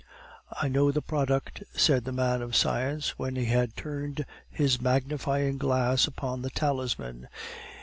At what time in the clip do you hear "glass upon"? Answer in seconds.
5.59-6.41